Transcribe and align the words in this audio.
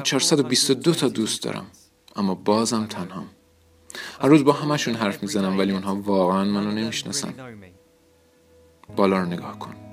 422 0.00 0.94
تا 0.94 1.08
دوست 1.08 1.42
دارم 1.42 1.66
اما 2.16 2.34
بازم 2.34 2.86
تنهام 2.86 3.28
هر 4.20 4.28
روز 4.28 4.44
با 4.44 4.52
همشون 4.52 4.94
حرف 4.94 5.22
می‌زنم 5.22 5.58
ولی 5.58 5.72
اونها 5.72 5.96
واقعا 5.96 6.44
منو 6.44 6.70
نمی‌شناسن. 6.70 7.34
بالا 8.96 9.18
رو 9.18 9.26
نگاه 9.26 9.58
کن. 9.58 9.89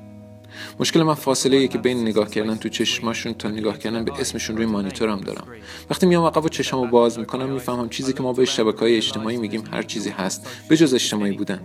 مشکل 0.79 1.03
من 1.03 1.13
فاصله 1.13 1.67
که 1.67 1.77
بین 1.77 2.01
نگاه 2.01 2.29
کردن 2.29 2.55
تو 2.55 2.69
چشماشون 2.69 3.33
تا 3.33 3.49
نگاه 3.49 3.77
کردن 3.77 4.05
به 4.05 4.11
اسمشون 4.19 4.57
روی 4.57 4.65
مانیتورم 4.65 5.19
دارم. 5.19 5.47
وقتی 5.89 6.05
میام 6.05 6.25
عقب 6.25 6.45
و 6.45 6.49
چشمو 6.49 6.87
باز 6.87 7.19
می‌کنم 7.19 7.49
می‌فهمم 7.49 7.89
چیزی 7.89 8.13
که 8.13 8.23
ما 8.23 8.33
به 8.33 8.45
شبکه 8.45 8.79
های 8.79 8.97
اجتماعی 8.97 9.37
میگیم 9.37 9.63
هر 9.71 9.83
چیزی 9.83 10.09
هست 10.09 10.47
به 10.69 10.77
جز 10.77 10.93
اجتماعی 10.93 11.31
بودن. 11.31 11.61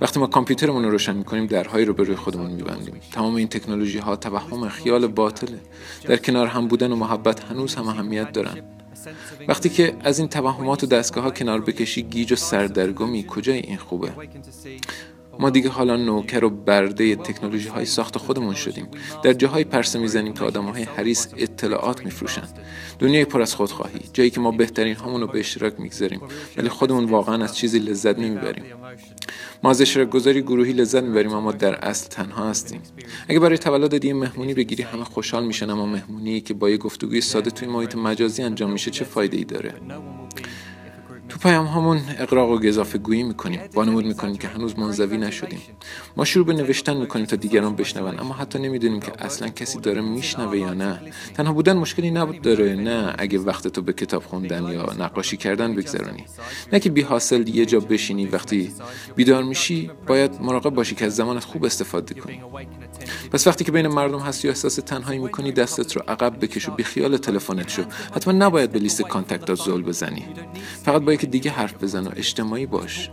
وقتی 0.00 0.20
ما 0.20 0.26
کامپیوترمون 0.26 0.84
رو 0.84 0.90
روشن 0.90 1.16
می‌کنیم 1.16 1.46
درهایی 1.46 1.84
رو 1.84 1.94
به 1.94 2.02
روی 2.02 2.16
خودمون 2.16 2.50
میبندیم. 2.50 2.94
تمام 3.12 3.34
این 3.34 3.48
تکنولوژی 3.48 3.98
ها 3.98 4.16
توهم 4.16 4.68
خیال 4.68 5.06
باطله. 5.06 5.58
در 6.04 6.16
کنار 6.16 6.46
هم 6.46 6.68
بودن 6.68 6.92
و 6.92 6.96
محبت 6.96 7.44
هنوز 7.44 7.74
هم 7.74 7.88
اهمیت 7.88 8.32
دارن. 8.32 8.62
وقتی 9.48 9.68
که 9.68 9.96
از 10.04 10.18
این 10.18 10.28
توهمات 10.28 10.84
و 10.84 10.86
دستگاه 10.86 11.24
ها 11.24 11.30
کنار 11.30 11.60
بکشی 11.60 12.02
گیج 12.02 12.32
و 12.32 12.36
سردرگمی 12.36 13.24
کجای 13.28 13.58
این 13.58 13.76
خوبه؟ 13.76 14.12
ما 15.38 15.50
دیگه 15.50 15.68
حالا 15.68 15.96
نوکر 15.96 16.44
و 16.44 16.50
برده 16.50 17.16
تکنولوژی 17.16 17.68
های 17.68 17.84
ساخت 17.84 18.18
خودمون 18.18 18.54
شدیم. 18.54 18.88
در 19.22 19.32
جاهای 19.32 19.64
پرسه 19.64 19.98
می‌زنیم 19.98 20.32
که 20.32 20.44
آدم 20.44 20.64
های 20.64 20.82
حریص 20.82 21.26
اطلاعات 21.36 22.04
میفروشند 22.04 22.58
دنیای 22.98 23.24
پر 23.24 23.42
از 23.42 23.54
خودخواهی. 23.54 24.00
جایی 24.12 24.30
که 24.30 24.40
ما 24.40 24.50
بهترین 24.50 24.96
همون 24.96 25.20
رو 25.20 25.26
به 25.26 25.38
اشتراک 25.38 25.80
می‌گذاریم. 25.80 26.20
ولی 26.56 26.68
خودمون 26.68 27.04
واقعا 27.04 27.44
از 27.44 27.56
چیزی 27.56 27.78
لذت 27.78 28.18
نمی‌بریم. 28.18 28.64
ما 29.62 29.70
از 29.70 29.80
اشتراک 29.80 30.10
گذاری 30.10 30.42
گروهی 30.42 30.72
لذت 30.72 31.02
می‌بریم 31.02 31.34
اما 31.34 31.52
در 31.52 31.74
اصل 31.74 32.08
تنها 32.08 32.50
هستیم. 32.50 32.80
اگه 33.28 33.40
برای 33.40 33.58
تولد 33.58 34.04
یه 34.04 34.14
مهمونی 34.14 34.54
بگیری 34.54 34.82
همه 34.82 35.04
خوشحال 35.04 35.46
میشن 35.46 35.70
اما 35.70 35.86
مهمونی 35.86 36.40
که 36.40 36.54
با 36.54 36.70
یه 36.70 36.76
گفتگوی 36.76 37.20
ساده 37.20 37.50
توی 37.50 37.68
محیط 37.68 37.94
مجازی 37.94 38.42
انجام 38.42 38.72
میشه 38.72 38.90
چه 38.90 39.04
فایده 39.04 39.36
ای 39.36 39.44
داره؟ 39.44 39.74
پیام 41.46 41.66
همون 41.66 42.00
اقراق 42.18 42.50
و 42.50 42.58
گذافه 42.58 42.98
گویی 42.98 43.22
می‌کنیم. 43.22 43.60
وانمود 43.74 44.04
می‌کنیم 44.04 44.36
که 44.36 44.48
هنوز 44.48 44.78
منزوی 44.78 45.16
نشدیم. 45.16 45.60
ما 46.16 46.24
شروع 46.24 46.46
به 46.46 46.52
نوشتن 46.52 46.96
می‌کنیم 46.96 47.26
تا 47.26 47.36
دیگران 47.36 47.76
بشنون 47.76 48.20
اما 48.20 48.34
حتی 48.34 48.58
نمی‌دونیم 48.58 49.00
که 49.00 49.12
اصلا 49.18 49.48
کسی 49.48 49.80
داره 49.80 50.00
میشنوه 50.00 50.58
یا 50.58 50.74
نه. 50.74 51.00
تنها 51.34 51.52
بودن 51.52 51.76
مشکلی 51.76 52.10
نبود 52.10 52.42
داره 52.42 52.74
نه 52.74 53.14
اگه 53.18 53.38
وقت 53.38 53.68
تو 53.68 53.82
به 53.82 53.92
کتاب 53.92 54.22
خوندن 54.22 54.64
یا 54.72 54.94
نقاشی 54.98 55.36
کردن 55.36 55.74
بگذرانی 55.74 56.24
نه 56.72 56.80
که 56.80 56.90
بی 56.90 57.02
حاصل 57.02 57.48
یه 57.48 57.66
جا 57.66 57.80
بشینی. 57.80 58.26
وقتی 58.26 58.72
بیدار 59.16 59.42
میشی 59.42 59.90
باید 60.06 60.30
مراقب 60.40 60.70
باشی 60.70 60.94
که 60.94 61.04
از 61.06 61.16
زمانت 61.16 61.44
خوب 61.44 61.64
استفاده 61.64 62.14
کنی. 62.14 62.40
پس 63.32 63.46
وقتی 63.46 63.64
که 63.64 63.72
بین 63.72 63.88
مردم 63.88 64.18
هستی 64.18 64.48
و 64.48 64.50
احساس 64.50 64.74
تنهایی 64.74 65.18
می‌کنی 65.18 65.52
دستت 65.52 65.96
رو 65.96 66.02
عقب 66.08 66.44
بکش 66.44 66.68
و 66.68 66.72
بی 66.72 66.84
خیال 66.84 67.16
تلفنت 67.16 67.68
شو. 67.68 67.82
حتما 68.14 68.32
نباید 68.32 68.72
به 68.72 68.78
لیست 68.78 69.02
کانتکتات 69.02 69.58
زل 69.58 69.82
بزنی. 69.82 70.26
فقط 70.82 71.02
با 71.02 71.12
دیگه 71.36 71.50
حرف 71.50 71.82
بزن 71.82 72.06
و 72.06 72.10
اجتماعی 72.16 72.66
باش. 72.66 73.10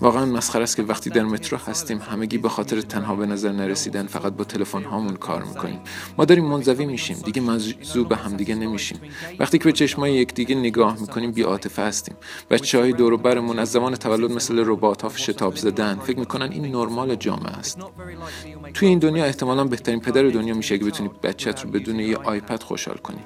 واقعا 0.00 0.26
مسخره 0.26 0.62
است 0.62 0.76
که 0.76 0.82
وقتی 0.82 1.10
در 1.10 1.22
مترو 1.22 1.58
هستیم 1.58 1.98
همگی 1.98 2.38
به 2.38 2.48
خاطر 2.48 2.80
تنها 2.80 3.14
به 3.14 3.26
نظر 3.26 3.52
نرسیدن 3.52 4.06
فقط 4.06 4.32
با 4.32 4.44
تلفن 4.44 4.82
هامون 4.82 5.16
کار 5.16 5.42
می‌کنیم. 5.42 5.80
ما 6.18 6.24
داریم 6.24 6.44
منزوی 6.44 6.86
میشیم 6.86 7.16
دیگه 7.24 7.42
موضوع 7.42 8.08
به 8.08 8.16
همدیگه 8.16 8.54
نمیشیم. 8.54 9.00
وقتی 9.38 9.58
که 9.58 9.64
به 9.64 9.72
چشمای 9.72 10.12
یکدیگه 10.12 10.54
نگاه 10.54 11.00
می‌کنیم 11.00 11.32
بی 11.32 11.42
عاطفه 11.42 11.82
هستیم 11.82 12.16
بچه 12.50 12.78
های 12.78 12.92
دور 12.92 13.12
و 13.12 13.16
برمون 13.16 13.58
از 13.58 13.72
زمان 13.72 13.96
تولد 13.96 14.32
مثل 14.32 14.58
ربات 14.66 15.02
ها 15.02 15.08
شتاب 15.16 15.56
زدن. 15.56 15.94
فکر 15.94 16.18
می‌کنن 16.18 16.52
این 16.52 16.76
نرمال 16.76 17.14
جامعه 17.14 17.52
است. 17.52 17.78
توی 18.74 18.88
این 18.88 18.98
دنیا 18.98 19.24
احتمالا 19.24 19.64
بهترین 19.64 20.00
پدر 20.00 20.22
دنیا 20.22 20.54
میشه 20.54 20.74
اگه 20.74 20.84
بتونی 20.84 21.10
بچت 21.22 21.64
رو 21.64 21.70
بدون 21.70 22.00
یه 22.00 22.16
آیپد 22.16 22.62
خوشحال 22.62 22.96
کنی. 22.96 23.18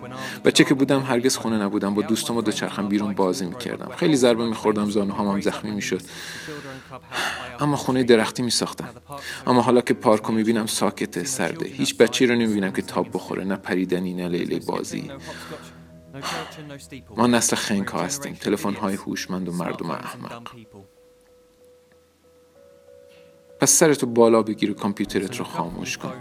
بچه 0.45 0.65
که 0.65 0.75
بودم 0.75 1.01
هرگز 1.01 1.37
خونه 1.37 1.59
نبودم 1.59 1.95
با 1.95 2.03
دوستام 2.03 2.37
و 2.37 2.43
دوچرخم 2.43 2.89
بیرون 2.89 3.13
بازی 3.13 3.47
می‌کردم. 3.47 3.91
خیلی 3.97 4.17
ضربه 4.17 4.47
میخوردم 4.47 4.91
زانوهام 4.91 5.41
زخمی 5.41 5.71
می‌شد. 5.71 5.94
اما 7.61 7.77
خونه 7.77 8.03
درختی 8.05 8.43
می 8.43 8.51
ساختم 8.51 8.89
اما 9.47 9.63
حالا 9.63 9.81
که 9.81 9.95
پارکو 9.95 10.33
می 10.33 10.43
بینم 10.43 10.67
ساکته 10.67 11.25
سرده. 11.25 11.67
هیچ 11.67 11.97
بچی 11.97 12.27
رو 12.27 12.35
نمی 12.35 12.55
بینم 12.55 12.73
که 12.73 12.83
تاب 12.83 13.07
بخوره. 13.13 13.45
نه 13.45 13.57
پریدنی 13.57 14.15
نه 14.15 14.29
لیلی 14.29 14.61
بازی. 14.61 15.11
ما 17.17 17.27
نسل 17.27 17.57
خنک 17.57 17.89
ها 17.89 18.03
هستیم. 18.03 18.35
تلفن 18.35 18.75
های 18.75 18.95
هوشمند 18.95 19.49
و 19.49 19.53
مردم 19.53 19.91
احمق. 19.91 20.43
پس 23.61 23.71
سرتو 23.71 24.07
بالا 24.07 24.43
بگیر 24.43 24.71
و 24.71 24.75
کامپیوترت 24.75 25.37
رو 25.37 25.45
خاموش 25.45 25.99
کن. 25.99 26.13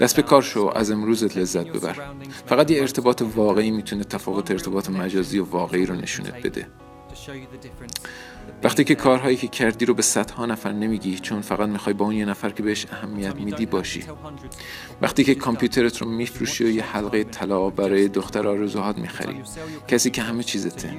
دست 0.00 0.16
به 0.16 0.22
کار 0.22 0.42
شو 0.42 0.72
از 0.74 0.90
امروزت 0.90 1.36
لذت 1.36 1.66
ببر. 1.66 1.96
فقط 2.46 2.70
یه 2.70 2.80
ارتباط 2.80 3.22
واقعی 3.34 3.70
می‌تونه 3.70 4.04
تفاوت 4.04 4.50
ارتباط 4.50 4.90
مجازی 4.90 5.38
و 5.38 5.44
واقعی 5.44 5.86
رو 5.86 5.94
نشونت 5.94 6.42
بده. 6.42 6.66
وقتی 8.62 8.84
که 8.84 8.94
کارهایی 8.94 9.36
که 9.36 9.46
کردی 9.46 9.84
رو 9.84 9.94
به 9.94 10.02
صدها 10.02 10.46
نفر 10.46 10.72
نمیگی 10.72 11.18
چون 11.18 11.40
فقط 11.40 11.68
می‌خوای 11.68 11.94
با 11.94 12.04
اون 12.04 12.14
یه 12.14 12.24
نفر 12.24 12.50
که 12.50 12.62
بهش 12.62 12.86
اهمیت 12.92 13.36
میدی 13.36 13.66
باشی. 13.66 14.04
وقتی 15.02 15.24
که 15.24 15.34
کامپیوترت 15.34 16.02
رو 16.02 16.08
میفروشی 16.08 16.64
و 16.64 16.68
یه 16.68 16.84
حلقه 16.84 17.24
طلا 17.24 17.70
برای 17.70 18.08
دختر 18.08 18.48
آرزوهات 18.48 18.98
می‌خری. 18.98 19.42
کسی 19.88 20.10
که 20.10 20.22
همه 20.22 20.42
چیزته. 20.42 20.92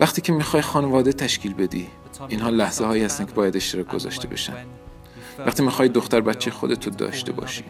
وقتی 0.00 0.20
که 0.20 0.32
می‌خوای 0.32 0.62
خانواده 0.62 1.12
تشکیل 1.12 1.54
بدی 1.54 1.88
اینها 2.28 2.50
لحظه 2.50 2.84
هایی 2.84 3.04
هستن 3.04 3.24
که 3.24 3.32
باید 3.32 3.56
اشتراک 3.56 3.86
گذاشته 3.86 4.28
بشن. 4.28 4.54
وقتی 5.38 5.62
می‌خوای 5.62 5.88
دختر 5.88 6.20
بچه 6.20 6.50
خودتو 6.50 6.90
داشته 6.90 7.32
باشی. 7.32 7.64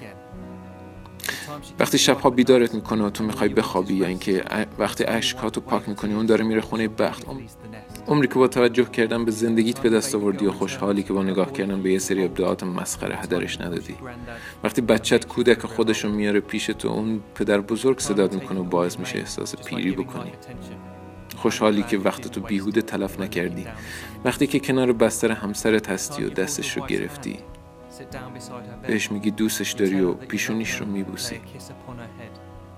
وقتی 1.79 1.99
شبها 1.99 2.31
بیدارت 2.31 2.75
می‌کنه 2.75 3.05
و 3.05 3.11
تو 3.11 3.25
می‌خوای 3.25 3.49
بخوابی 3.49 3.95
یا 3.95 4.07
اینکه 4.07 4.45
وقتی 4.79 5.05
اشکاتو 5.05 5.61
پاک 5.61 5.89
می‌کنی 5.89 6.15
اون 6.15 6.27
داره 6.27 6.45
میره 6.45 6.61
خونه 6.61 6.89
بخت. 6.89 7.27
عمری 8.07 8.29
که 8.29 8.35
با 8.35 8.49
توجه 8.49 8.85
کردن 8.85 9.25
به 9.25 9.31
زندگیت 9.31 9.79
به 9.81 9.91
دست 9.91 10.15
آوردی 10.15 10.47
و 10.47 10.53
خوشحالی 10.53 11.03
که 11.03 11.13
با 11.13 11.23
نگاه 11.23 11.53
کردن 11.53 11.83
به 11.83 11.93
یه 11.93 11.99
سری 11.99 12.25
ابداعات 12.25 12.63
مسخره 12.63 13.17
هدرش 13.17 13.61
ندادی. 13.61 13.95
وقتی 14.65 14.81
بچت 14.81 15.27
کودک 15.27 15.67
خودشو 15.67 16.09
میاره 16.09 16.41
پیش 16.41 16.67
تو 16.67 16.89
اون 16.89 17.21
پدر 17.35 17.61
بزرگ 17.61 17.99
صداد 17.99 18.35
می‌کنه 18.35 18.61
و 18.61 18.65
باعث 18.65 18.99
میشه 18.99 19.19
احساس 19.19 19.57
پیری 19.57 19.91
بکنی. 19.91 20.33
خوشحالی 21.37 21.83
که 21.83 21.99
وقت 21.99 22.29
تو 22.29 22.41
بیهوده 22.41 22.83
تلف 22.83 23.21
نکردی. 23.21 23.67
وقتی 24.25 24.47
که 24.47 24.61
کنار 24.61 24.93
بستر 24.93 25.33
همسرت 25.33 25.91
هستی 25.91 26.25
و 26.25 26.29
دستش 26.29 26.77
رو 26.77 26.87
گرفتی. 26.87 27.39
بهش 28.83 29.13
میگی 29.13 29.31
دوستش 29.31 29.73
داری 29.73 30.01
و 30.01 30.15
پیشونیش 30.15 30.81
رو 30.81 30.87
میبوسی. 30.87 31.41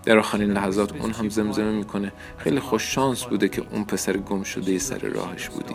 در 0.05 0.19
آخرین 0.19 0.51
لحظات 0.51 1.01
اون 1.01 1.11
هم 1.11 1.29
زمزمه 1.29 1.73
می‌کنه. 1.73 2.13
خیلی 2.37 2.61
خوش 2.61 2.95
شانس 2.95 3.25
بوده 3.25 3.49
که 3.49 3.63
اون 3.73 3.85
پسر 3.85 4.17
گم 4.17 4.43
شده 4.43 4.79
سر 4.79 4.99
راهش 4.99 5.49
بودی. 5.49 5.75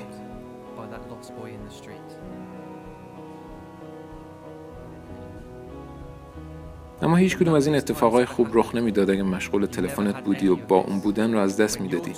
اما 7.01 7.15
هیچ 7.15 7.37
کدوم 7.37 7.53
از 7.53 7.67
این 7.67 7.75
اتفاقای 7.75 8.25
خوب 8.25 8.47
رخ 8.53 8.75
نمی‌داد 8.75 9.09
اگه 9.09 9.23
مشغول 9.23 9.65
تلفنت 9.65 10.23
بودی 10.23 10.47
و 10.47 10.55
با 10.55 10.75
اون 10.75 10.99
بودن 10.99 11.33
رو 11.33 11.39
از 11.39 11.57
دست 11.57 11.81
می‌دادی. 11.81 12.13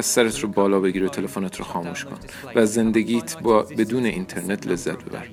پس 0.00 0.06
سرت 0.06 0.38
رو 0.38 0.48
بالا 0.48 0.80
بگیر 0.80 1.04
و 1.04 1.08
تلفنت 1.08 1.56
رو 1.56 1.64
خاموش 1.64 2.04
کن 2.04 2.16
و 2.54 2.66
زندگیت 2.66 3.38
با 3.38 3.62
بدون 3.62 4.06
اینترنت 4.06 4.66
لذت 4.66 5.04
ببر. 5.04 5.26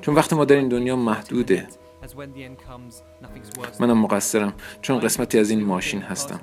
چون 0.00 0.14
وقت 0.14 0.32
ما 0.32 0.44
در 0.44 0.56
این 0.56 0.68
دنیا 0.68 0.96
محدوده. 0.96 1.66
منم 3.80 3.98
مقصرم 3.98 4.52
چون 4.82 4.98
قسمتی 4.98 5.38
از 5.38 5.50
این 5.50 5.62
ماشین 5.62 6.02
هستم 6.02 6.40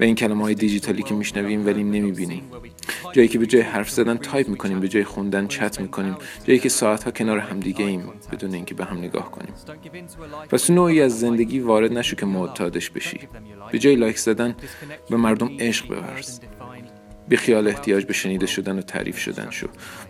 و 0.00 0.04
این 0.04 0.14
کلمه 0.14 0.42
های 0.42 0.54
دیجیتالی 0.54 1.02
که 1.02 1.14
میشنویم 1.14 1.66
ولی 1.66 1.84
نمی‌بینیم. 1.84 2.42
جایی 3.12 3.28
که 3.28 3.38
به 3.38 3.46
جای 3.46 3.62
حرف 3.62 3.90
زدن 3.90 4.16
تایپ 4.16 4.48
می‌کنیم 4.48 4.80
به 4.80 4.88
جای 4.88 5.04
خوندن 5.04 5.46
چت 5.46 5.80
می‌کنیم 5.80 6.16
جایی 6.44 6.58
که 6.58 6.68
ساعتها 6.68 7.10
کنار 7.10 7.38
همدیگه 7.38 7.84
ایم 7.84 8.12
بدون 8.32 8.54
اینکه 8.54 8.74
به 8.74 8.84
هم 8.84 8.98
نگاه 8.98 9.30
کنیم. 9.30 9.54
پس 10.50 10.70
نوعی 10.70 11.02
از 11.02 11.20
زندگی 11.20 11.58
وارد 11.58 11.92
نشو 11.92 12.16
که 12.16 12.26
معتادش 12.26 12.90
بشی. 12.90 13.20
به 13.72 13.78
جای 13.78 13.96
لایک 13.96 14.18
زدن 14.18 14.56
به 15.10 15.16
مردم 15.16 15.50
عشق 15.58 15.86
بورز. 15.86 16.40
بی 17.30 17.36
خیال 17.36 17.68
احتیاج 17.68 18.04
به 18.04 18.12
شنیده 18.12 18.46
شدن 18.46 18.78
و 18.78 18.82
تعریف 18.82 19.18
شدن 19.18 19.50
شو. 19.50 19.68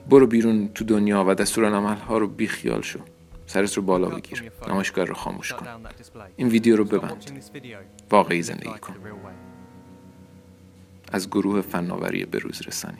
برو 0.09 0.27
بیرون 0.27 0.69
تو 0.69 0.85
دنیا 0.85 1.25
و 1.29 1.35
دستور 1.35 1.65
ها 1.75 2.19
رو 2.19 2.29
بی 2.29 2.49
خیال 2.49 2.83
شو. 2.83 2.99
سرت 3.47 3.75
رو 3.77 3.83
بالا 3.83 4.09
بگیر. 4.09 4.51
نمایشگر 4.69 5.05
رو 5.05 5.15
خاموش 5.15 5.53
کن. 5.53 5.67
این 6.37 6.49
ویدیو 6.49 6.77
رو 6.77 6.85
ببند. 6.85 7.43
واقعی 8.11 8.43
زندگی 8.43 8.79
کن. 8.81 8.95
از 11.13 11.29
گروه 11.29 11.61
فناوری 11.61 12.25
بروز 12.25 12.63
رسانی. 12.67 12.99